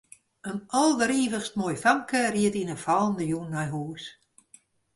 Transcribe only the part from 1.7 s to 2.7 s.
famke ried